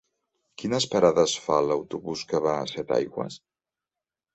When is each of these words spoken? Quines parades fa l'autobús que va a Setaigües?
Quines 0.61 0.87
parades 0.93 1.37
fa 1.45 1.59
l'autobús 1.67 2.27
que 2.33 2.43
va 2.49 2.59
a 2.59 2.67
Setaigües? 2.77 3.43